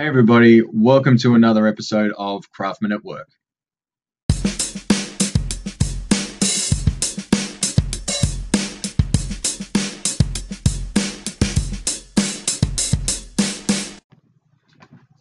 Hey, 0.00 0.06
everybody, 0.06 0.62
welcome 0.62 1.18
to 1.18 1.34
another 1.34 1.66
episode 1.66 2.12
of 2.16 2.48
Craftsman 2.52 2.92
at 2.92 3.02
Work. 3.02 3.28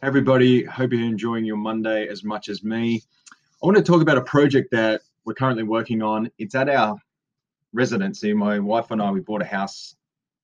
Everybody, 0.04 0.64
hope 0.66 0.94
you're 0.94 1.02
enjoying 1.02 1.44
your 1.44 1.58
Monday 1.58 2.08
as 2.08 2.24
much 2.24 2.48
as 2.48 2.64
me. 2.64 3.02
I 3.32 3.66
want 3.66 3.78
to 3.78 3.84
talk 3.84 4.04
about 4.04 4.20
a 4.20 4.22
project 4.22 4.70
that 4.74 5.02
we're 5.26 5.34
currently 5.34 5.64
working 5.64 6.04
on. 6.04 6.30
It's 6.38 6.54
at 6.54 6.70
our 6.70 7.00
residency. 7.74 8.32
My 8.32 8.60
wife 8.60 8.92
and 8.92 9.02
I, 9.02 9.10
we 9.10 9.22
bought 9.22 9.42
a 9.42 9.46
house 9.46 9.96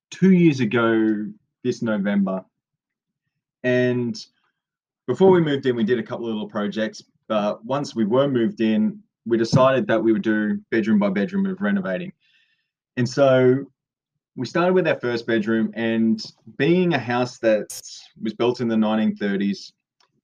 two 0.09 0.31
years 0.31 0.59
ago 0.59 1.27
this 1.63 1.83
November. 1.83 2.43
And 3.63 4.15
before 5.07 5.31
we 5.31 5.41
moved 5.41 5.65
in, 5.65 5.75
we 5.75 5.83
did 5.83 5.99
a 5.99 6.03
couple 6.03 6.25
of 6.27 6.33
little 6.33 6.49
projects. 6.49 7.03
But 7.27 7.63
once 7.65 7.95
we 7.95 8.05
were 8.05 8.27
moved 8.27 8.61
in, 8.61 9.01
we 9.25 9.37
decided 9.37 9.87
that 9.87 10.03
we 10.03 10.11
would 10.11 10.21
do 10.21 10.59
bedroom 10.69 10.99
by 10.99 11.09
bedroom 11.09 11.45
of 11.45 11.61
renovating. 11.61 12.11
And 12.97 13.07
so 13.07 13.65
we 14.35 14.45
started 14.45 14.73
with 14.73 14.87
our 14.87 14.99
first 14.99 15.27
bedroom, 15.27 15.71
and 15.75 16.21
being 16.57 16.93
a 16.93 16.99
house 16.99 17.37
that 17.39 17.81
was 18.21 18.33
built 18.33 18.61
in 18.61 18.67
the 18.67 18.75
1930s, 18.75 19.71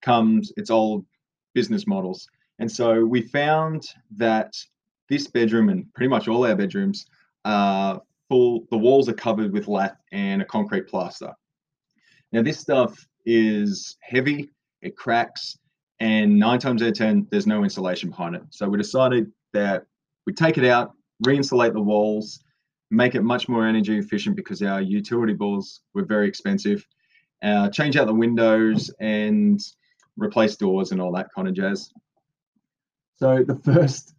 comes 0.02 0.52
its 0.58 0.70
old 0.70 1.06
business 1.54 1.86
models. 1.86 2.28
And 2.60 2.72
so 2.72 3.06
we 3.06 3.22
found 3.22 3.86
that 4.18 4.54
this 5.10 5.28
bedroom 5.28 5.70
and 5.70 5.92
pretty 5.94 6.10
much 6.10 6.28
all 6.28 6.46
our 6.46 6.56
bedrooms 6.56 7.06
are 7.46 8.02
full, 8.28 8.66
the 8.72 8.78
walls 8.78 9.10
are 9.10 9.14
covered 9.14 9.52
with 9.52 9.68
lath 9.68 9.98
and 10.12 10.42
a 10.42 10.46
concrete 10.46 10.88
plaster. 10.88 11.34
Now, 12.32 12.44
this 12.44 12.60
stuff 12.60 13.08
is 13.26 13.98
heavy, 14.02 14.50
it 14.82 14.96
cracks, 14.96 15.58
and 16.00 16.38
nine 16.40 16.60
times 16.60 16.82
out 16.82 16.90
of 16.90 16.94
10, 16.96 17.28
there's 17.30 17.48
no 17.48 17.64
insulation 17.64 18.10
behind 18.10 18.36
it. 18.36 18.44
So 18.52 18.68
we 18.70 18.78
decided 18.78 19.32
that 19.54 19.86
we 20.26 20.34
take 20.34 20.58
it 20.58 20.66
out, 20.66 20.94
reinsulate 21.26 21.74
the 21.74 21.82
walls, 21.82 22.42
make 22.92 23.16
it 23.16 23.22
much 23.22 23.50
more 23.50 23.68
energy 23.68 23.98
efficient 23.98 24.36
because 24.36 24.62
our 24.62 24.82
utility 24.82 25.34
bills 25.34 25.82
were 25.94 26.06
very 26.06 26.28
expensive, 26.28 26.86
uh, 27.44 27.70
change 27.70 27.98
out 27.98 28.08
the 28.08 28.14
windows 28.14 28.92
and 29.00 29.60
replace 30.18 30.56
doors 30.56 30.92
and 30.92 31.02
all 31.02 31.12
that 31.12 31.28
kind 31.36 31.48
of 31.48 31.54
jazz. 31.54 31.92
So 33.18 33.44
the 33.46 33.56
first 33.64 34.16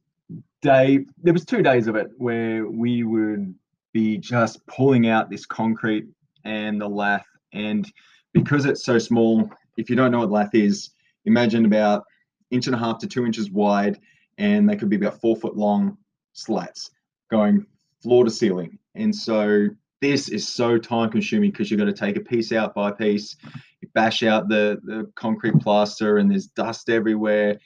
day, 0.62 1.06
there 1.22 1.32
was 1.32 1.44
two 1.44 1.62
days 1.62 1.86
of 1.86 1.96
it 1.96 2.10
where 2.18 2.66
we 2.66 3.02
would 3.02 3.54
be 3.92 4.18
just 4.18 4.64
pulling 4.66 5.08
out 5.08 5.30
this 5.30 5.46
concrete 5.46 6.06
and 6.44 6.80
the 6.80 6.88
lath. 6.88 7.26
And 7.52 7.90
because 8.32 8.64
it's 8.64 8.84
so 8.84 8.98
small, 8.98 9.50
if 9.76 9.90
you 9.90 9.96
don't 9.96 10.10
know 10.10 10.20
what 10.20 10.30
lath 10.30 10.54
is, 10.54 10.90
imagine 11.24 11.64
about 11.64 12.04
inch 12.50 12.66
and 12.66 12.74
a 12.74 12.78
half 12.78 12.98
to 12.98 13.06
two 13.06 13.24
inches 13.26 13.50
wide, 13.50 13.98
and 14.38 14.68
they 14.68 14.76
could 14.76 14.88
be 14.88 14.96
about 14.96 15.20
four 15.20 15.36
foot 15.36 15.56
long 15.56 15.96
slats 16.32 16.90
going 17.30 17.66
floor 18.02 18.24
to 18.24 18.30
ceiling. 18.30 18.78
And 18.94 19.14
so 19.14 19.68
this 20.00 20.28
is 20.28 20.48
so 20.48 20.78
time 20.78 21.10
consuming 21.10 21.50
because 21.50 21.70
you've 21.70 21.78
got 21.78 21.86
to 21.86 21.92
take 21.92 22.16
a 22.16 22.20
piece 22.20 22.52
out 22.52 22.74
by 22.74 22.90
piece, 22.90 23.36
you 23.80 23.88
bash 23.94 24.22
out 24.22 24.48
the, 24.48 24.80
the 24.84 25.10
concrete 25.14 25.58
plaster, 25.60 26.18
and 26.18 26.30
there's 26.30 26.46
dust 26.46 26.88
everywhere. 26.88 27.58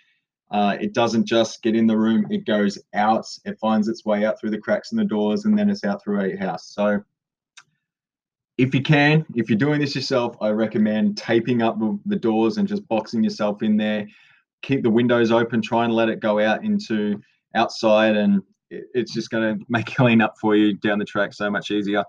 Uh, 0.51 0.77
it 0.81 0.93
doesn't 0.93 1.27
just 1.27 1.63
get 1.63 1.75
in 1.75 1.87
the 1.87 1.97
room, 1.97 2.27
it 2.31 2.45
goes 2.45 2.79
out, 2.95 3.27
it 3.45 3.59
finds 3.59 3.89
its 3.89 4.05
way 4.05 4.25
out 4.25 4.39
through 4.39 4.51
the 4.51 4.59
cracks 4.59 4.93
in 4.93 4.99
the 4.99 5.05
doors, 5.05 5.45
and 5.45 5.59
then 5.59 5.71
it's 5.71 5.85
out 5.85 6.03
through 6.03 6.21
a 6.21 6.37
house. 6.37 6.67
So, 6.75 7.03
if 8.57 8.75
you 8.75 8.83
can, 8.83 9.25
if 9.35 9.49
you're 9.49 9.59
doing 9.59 9.81
this 9.81 9.95
yourself, 9.95 10.37
I 10.41 10.51
recommend 10.51 11.17
taping 11.17 11.63
up 11.63 11.79
the 12.07 12.17
doors 12.17 12.57
and 12.57 12.69
just 12.69 12.87
boxing 12.89 13.25
yourself 13.25 13.63
in 13.63 13.77
there. 13.77 14.07
Keep 14.63 14.83
the 14.83 14.91
windows 14.91 15.31
open, 15.31 15.61
try 15.61 15.85
and 15.85 15.93
let 15.93 16.09
it 16.09 16.21
go 16.21 16.41
out 16.41 16.65
into 16.65 17.21
outside, 17.55 18.17
and 18.17 18.43
it's 18.71 19.13
just 19.13 19.31
going 19.31 19.59
to 19.59 19.65
make 19.69 19.87
clean 19.87 20.21
up 20.21 20.37
for 20.41 20.57
you 20.57 20.75
down 20.75 20.99
the 20.99 21.05
track 21.05 21.33
so 21.33 21.51
much 21.51 21.71
easier. 21.71 22.05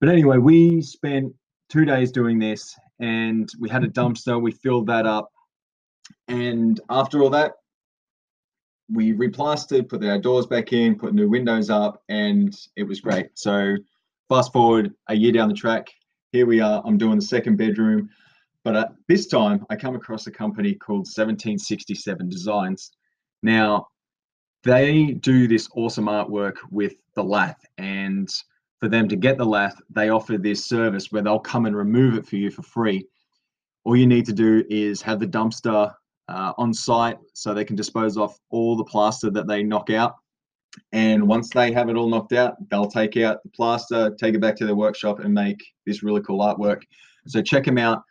But 0.00 0.08
anyway, 0.08 0.38
we 0.38 0.82
spent 0.82 1.32
two 1.68 1.84
days 1.84 2.12
doing 2.12 2.38
this, 2.38 2.76
and 3.00 3.48
we 3.60 3.68
had 3.68 3.84
a 3.84 3.88
dumpster. 3.88 4.40
We 4.40 4.52
filled 4.52 4.86
that 4.88 5.06
up 5.06 5.30
and 6.28 6.80
after 6.90 7.22
all 7.22 7.30
that, 7.30 7.54
we 8.90 9.12
replastered, 9.12 9.88
put 9.88 10.04
our 10.04 10.18
doors 10.18 10.46
back 10.46 10.72
in, 10.72 10.96
put 10.96 11.14
new 11.14 11.28
windows 11.28 11.70
up, 11.70 12.02
and 12.08 12.54
it 12.76 12.84
was 12.84 13.00
great. 13.00 13.30
So 13.34 13.76
fast 14.28 14.52
forward 14.52 14.92
a 15.08 15.14
year 15.14 15.32
down 15.32 15.48
the 15.48 15.54
track, 15.54 15.88
here 16.32 16.46
we 16.46 16.60
are. 16.60 16.82
I'm 16.84 16.98
doing 16.98 17.16
the 17.16 17.24
second 17.24 17.56
bedroom, 17.56 18.08
but 18.64 18.76
at 18.76 18.92
this 19.08 19.26
time 19.26 19.64
I 19.70 19.76
come 19.76 19.94
across 19.94 20.26
a 20.26 20.30
company 20.30 20.74
called 20.74 21.06
1767 21.06 22.28
Designs. 22.28 22.92
Now 23.42 23.88
they 24.62 25.12
do 25.12 25.46
this 25.46 25.68
awesome 25.74 26.06
artwork 26.06 26.56
with 26.70 26.94
the 27.14 27.22
lath, 27.22 27.60
and 27.78 28.28
for 28.80 28.88
them 28.88 29.08
to 29.08 29.16
get 29.16 29.38
the 29.38 29.44
lath, 29.44 29.80
they 29.90 30.08
offer 30.08 30.38
this 30.38 30.64
service 30.64 31.12
where 31.12 31.22
they'll 31.22 31.38
come 31.38 31.66
and 31.66 31.76
remove 31.76 32.14
it 32.16 32.26
for 32.26 32.36
you 32.36 32.50
for 32.50 32.62
free. 32.62 33.06
All 33.84 33.96
you 33.96 34.06
need 34.06 34.24
to 34.26 34.32
do 34.32 34.64
is 34.70 35.02
have 35.02 35.20
the 35.20 35.26
dumpster 35.26 35.92
uh, 36.28 36.52
on 36.56 36.72
site 36.72 37.18
so 37.34 37.52
they 37.52 37.64
can 37.64 37.76
dispose 37.76 38.16
off 38.16 38.38
all 38.50 38.76
the 38.76 38.84
plaster 38.84 39.30
that 39.30 39.46
they 39.46 39.62
knock 39.62 39.90
out. 39.90 40.16
And 40.92 41.26
once 41.26 41.50
they 41.50 41.72
have 41.72 41.88
it 41.88 41.96
all 41.96 42.08
knocked 42.08 42.32
out, 42.32 42.56
they'll 42.68 42.90
take 42.90 43.16
out 43.16 43.42
the 43.42 43.48
plaster, 43.50 44.14
take 44.18 44.34
it 44.34 44.40
back 44.40 44.56
to 44.56 44.66
their 44.66 44.74
workshop, 44.74 45.20
and 45.20 45.32
make 45.32 45.62
this 45.86 46.02
really 46.02 46.20
cool 46.22 46.40
artwork. 46.40 46.82
So 47.26 47.42
check 47.42 47.64
them 47.64 47.78
out, 47.78 48.02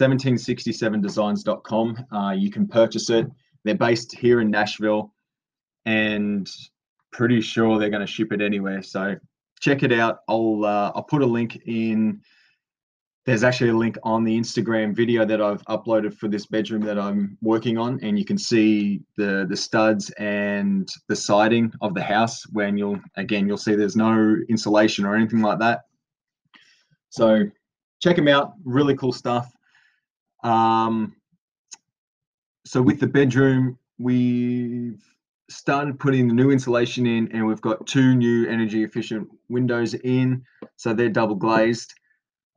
1767designs.com. 0.00 2.06
Uh, 2.12 2.32
you 2.32 2.50
can 2.50 2.66
purchase 2.66 3.10
it. 3.10 3.26
They're 3.64 3.74
based 3.74 4.16
here 4.16 4.40
in 4.40 4.50
Nashville, 4.50 5.12
and 5.86 6.50
pretty 7.12 7.40
sure 7.40 7.78
they're 7.78 7.90
going 7.90 8.00
to 8.00 8.06
ship 8.06 8.32
it 8.32 8.40
anywhere. 8.40 8.82
So 8.82 9.16
check 9.60 9.82
it 9.82 9.92
out. 9.92 10.18
I'll 10.28 10.64
uh, 10.64 10.92
I'll 10.94 11.04
put 11.04 11.22
a 11.22 11.26
link 11.26 11.62
in 11.66 12.20
there's 13.26 13.42
actually 13.42 13.70
a 13.70 13.76
link 13.76 13.96
on 14.02 14.22
the 14.22 14.38
Instagram 14.38 14.94
video 14.94 15.24
that 15.24 15.40
I've 15.40 15.64
uploaded 15.64 16.14
for 16.14 16.28
this 16.28 16.44
bedroom 16.44 16.82
that 16.82 16.98
I'm 16.98 17.38
working 17.40 17.78
on, 17.78 17.98
and 18.02 18.18
you 18.18 18.24
can 18.24 18.36
see 18.36 19.00
the 19.16 19.46
the 19.48 19.56
studs 19.56 20.10
and 20.18 20.88
the 21.08 21.16
siding 21.16 21.72
of 21.80 21.94
the 21.94 22.02
house. 22.02 22.44
When 22.52 22.76
you'll 22.76 23.00
again, 23.16 23.46
you'll 23.46 23.56
see 23.56 23.74
there's 23.74 23.96
no 23.96 24.36
insulation 24.48 25.06
or 25.06 25.16
anything 25.16 25.40
like 25.40 25.58
that. 25.60 25.82
So 27.08 27.44
check 28.02 28.16
them 28.16 28.28
out. 28.28 28.54
Really 28.64 28.94
cool 28.96 29.12
stuff. 29.12 29.50
Um, 30.42 31.16
so 32.66 32.82
with 32.82 33.00
the 33.00 33.06
bedroom, 33.06 33.78
we've 33.98 35.02
started 35.48 35.98
putting 35.98 36.28
the 36.28 36.34
new 36.34 36.50
insulation 36.50 37.06
in, 37.06 37.32
and 37.32 37.46
we've 37.46 37.60
got 37.62 37.86
two 37.86 38.14
new 38.16 38.46
energy 38.48 38.84
efficient 38.84 39.28
windows 39.48 39.94
in. 39.94 40.44
So 40.76 40.92
they're 40.92 41.08
double 41.08 41.36
glazed. 41.36 41.94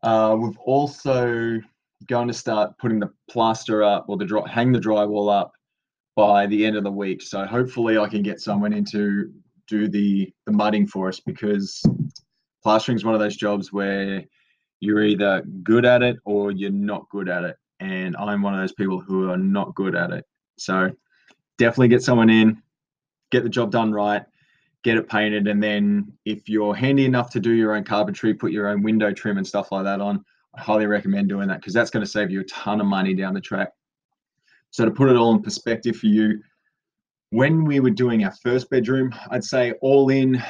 Uh, 0.03 0.37
we've 0.39 0.57
also 0.59 1.59
going 2.07 2.27
to 2.27 2.33
start 2.33 2.77
putting 2.77 2.99
the 2.99 3.11
plaster 3.29 3.83
up 3.83 4.05
or 4.07 4.17
the 4.17 4.25
dry, 4.25 4.47
hang 4.49 4.71
the 4.71 4.79
drywall 4.79 5.33
up 5.33 5.51
by 6.15 6.45
the 6.47 6.65
end 6.65 6.75
of 6.75 6.83
the 6.83 6.91
week. 6.91 7.21
So 7.21 7.45
hopefully 7.45 7.97
I 7.97 8.07
can 8.07 8.21
get 8.21 8.39
someone 8.39 8.73
in 8.73 8.85
to 8.85 9.31
do 9.67 9.87
the 9.87 10.31
the 10.45 10.51
mudding 10.51 10.87
for 10.87 11.09
us 11.09 11.19
because 11.19 11.83
plastering 12.63 12.97
is 12.97 13.05
one 13.05 13.13
of 13.13 13.19
those 13.19 13.35
jobs 13.35 13.73
where 13.73 14.23
you're 14.79 15.03
either 15.03 15.43
good 15.63 15.85
at 15.85 16.03
it 16.03 16.17
or 16.25 16.51
you're 16.51 16.69
not 16.71 17.09
good 17.09 17.29
at 17.29 17.43
it. 17.43 17.57
And 17.79 18.15
I'm 18.17 18.41
one 18.41 18.53
of 18.53 18.59
those 18.59 18.73
people 18.73 18.99
who 18.99 19.29
are 19.29 19.37
not 19.37 19.75
good 19.75 19.95
at 19.95 20.11
it. 20.11 20.25
So 20.57 20.91
definitely 21.57 21.89
get 21.89 22.03
someone 22.03 22.29
in, 22.29 22.61
get 23.31 23.43
the 23.43 23.49
job 23.49 23.71
done 23.71 23.91
right, 23.91 24.23
get 24.87 24.97
it 24.97 25.09
painted, 25.09 25.47
and 25.47 25.61
then 25.61 26.13
if 26.23 26.47
you're 26.47 26.73
handy 26.73 27.03
enough 27.03 27.29
to 27.31 27.41
do 27.41 27.51
your 27.51 27.75
own 27.75 27.83
carpentry, 27.83 28.33
put 28.33 28.53
your 28.53 28.69
own 28.69 28.81
window 28.81 29.11
trim 29.11 29.37
and 29.37 29.45
stuff 29.45 29.69
like 29.73 29.83
that 29.83 29.99
on, 29.99 30.23
I 30.55 30.61
highly 30.61 30.85
recommend 30.85 31.27
doing 31.27 31.49
that 31.49 31.59
because 31.59 31.73
that's 31.73 31.89
going 31.89 32.05
to 32.05 32.09
save 32.09 32.31
you 32.31 32.39
a 32.39 32.45
ton 32.45 32.79
of 32.79 32.87
money 32.87 33.13
down 33.13 33.33
the 33.33 33.41
track. 33.41 33.73
So 34.71 34.85
to 34.85 34.91
put 34.91 35.09
it 35.09 35.17
all 35.17 35.35
in 35.35 35.41
perspective 35.41 35.97
for 35.97 36.05
you, 36.05 36.41
when 37.31 37.65
we 37.65 37.81
were 37.81 37.89
doing 37.89 38.23
our 38.23 38.31
first 38.31 38.69
bedroom, 38.69 39.13
I'd 39.29 39.43
say 39.43 39.73
all 39.81 40.07
in 40.07 40.41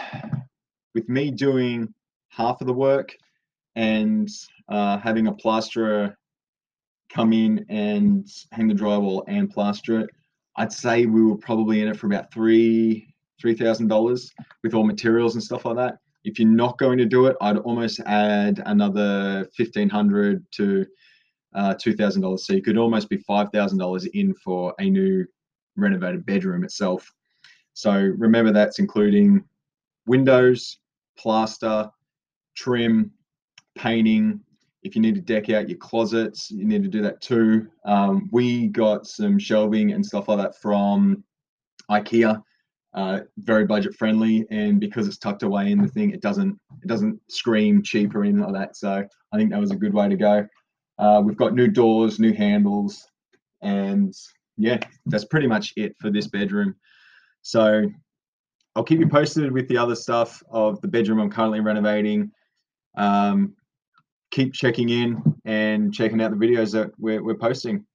with 0.94 1.10
me 1.10 1.32
doing 1.32 1.92
half 2.30 2.62
of 2.62 2.68
the 2.68 2.74
work 2.74 3.18
and 3.76 4.30
uh, 4.70 5.00
having 5.00 5.26
a 5.26 5.34
plasterer 5.34 6.16
come 7.10 7.34
in 7.34 7.66
and 7.70 8.28
hang 8.52 8.68
the 8.68 8.76
drywall 8.76 9.24
and 9.28 9.50
plaster 9.50 10.00
it, 10.02 10.12
I'd 10.58 10.72
say 10.72 11.08
we 11.08 11.24
were 11.24 11.38
probably 11.38 11.82
in 11.82 11.88
it 11.88 11.98
for 11.98 12.06
about 12.06 12.32
three, 12.32 13.07
$3,000 13.44 14.32
with 14.64 14.74
all 14.74 14.84
materials 14.84 15.36
and 15.36 15.44
stuff 15.44 15.66
like 15.66 15.76
that. 15.76 15.98
If 16.24 16.40
you're 16.40 16.50
not 16.50 16.78
going 16.78 16.98
to 16.98 17.06
do 17.06 17.28
it, 17.28 17.38
I'd 17.42 17.58
almost 17.58 18.00
add 18.06 18.62
another 18.66 19.48
1500 19.58 20.46
to 20.54 20.86
uh, 21.54 21.74
$2,000. 21.76 22.40
So 22.40 22.54
you 22.54 22.62
could 22.62 22.78
almost 22.78 23.10
be 23.10 23.18
$5,000 23.18 24.08
in 24.14 24.34
for 24.36 24.74
a 24.80 24.90
new 24.90 25.26
renovated 25.76 26.26
bedroom 26.26 26.64
itself. 26.64 27.10
So 27.74 27.94
remember 27.94 28.52
that's 28.52 28.80
including 28.80 29.44
windows, 30.06 30.80
plaster, 31.18 31.90
trim, 32.56 33.12
painting, 33.76 34.42
if 34.88 34.96
you 34.96 35.02
need 35.02 35.16
to 35.16 35.22
deck 35.22 35.50
out 35.50 35.70
your 35.70 35.78
closets, 35.78 36.50
you 36.50 36.66
need 36.66 36.84
to 36.84 36.90
do 36.90 37.02
that 37.02 37.22
too. 37.22 37.68
Um, 37.86 38.30
we 38.32 38.68
got 38.68 39.06
some 39.06 39.38
shelving 39.38 39.92
and 39.92 40.06
stuff 40.06 40.28
like 40.28 40.38
that 40.38 40.60
from 40.62 41.24
IKEA. 41.92 42.42
Uh, 42.94 43.20
very 43.40 43.66
budget 43.66 43.94
friendly, 43.96 44.46
and 44.50 44.80
because 44.80 45.08
it's 45.08 45.18
tucked 45.18 45.44
away 45.44 45.72
in 45.72 45.82
the 45.82 45.88
thing, 45.88 46.12
it 46.12 46.22
doesn't 46.22 46.58
it 46.82 46.88
doesn't 46.88 47.20
scream 47.30 47.84
cheap 47.84 48.16
or 48.16 48.24
anything 48.24 48.42
like 48.42 48.54
that. 48.54 48.76
So 48.76 49.06
I 49.32 49.38
think 49.38 49.52
that 49.52 49.60
was 49.60 49.72
a 49.72 49.76
good 49.76 49.94
way 49.94 50.10
to 50.10 50.16
go. 50.16 50.48
Uh, 50.98 51.22
we've 51.24 51.38
got 51.38 51.54
new 51.54 51.68
doors, 51.68 52.20
new 52.20 52.34
handles, 52.34 53.08
and 53.62 54.14
yeah, 54.58 54.80
that's 55.06 55.26
pretty 55.26 55.48
much 55.48 55.74
it 55.76 55.96
for 56.00 56.10
this 56.10 56.28
bedroom. 56.28 56.76
So 57.44 57.86
I'll 58.76 58.84
keep 58.84 59.00
you 59.00 59.08
posted 59.08 59.52
with 59.52 59.68
the 59.68 59.78
other 59.78 59.96
stuff 59.96 60.42
of 60.50 60.82
the 60.82 60.88
bedroom 60.88 61.20
I'm 61.20 61.30
currently 61.30 61.60
renovating. 61.60 62.32
Um, 62.98 63.56
keep 64.32 64.54
checking 64.54 64.90
in 64.90 65.22
and 65.46 65.94
checking 65.94 66.22
out 66.22 66.32
the 66.32 66.38
videos 66.38 66.74
that 66.74 66.92
we're, 66.98 67.24
we're 67.24 67.36
posting. 67.36 67.86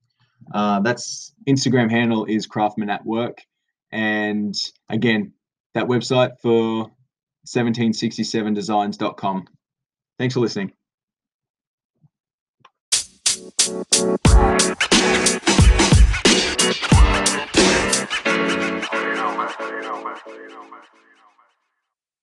Uh, 0.54 0.80
that's 0.80 1.34
Instagram 1.48 1.90
handle 1.90 2.24
is 2.24 2.46
Craftsman 2.46 2.90
at 2.90 3.04
Work. 3.04 3.38
And 3.92 4.54
again, 4.88 5.34
that 5.74 5.86
website 5.86 6.40
for 6.40 6.90
1767designs.com. 7.46 9.46
Thanks 10.18 10.34
for 10.34 10.40
listening. 10.40 10.72